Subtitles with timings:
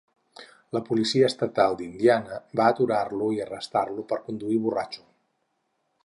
[0.75, 5.05] La policia estatal d'Indiana va aturar-lo i arrestar-lo per conduir borratxo.